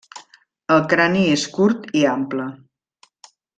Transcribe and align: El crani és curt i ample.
El 0.75 0.81
crani 0.93 1.21
és 1.35 1.45
curt 1.59 1.87
i 2.01 2.03
ample. 2.15 2.49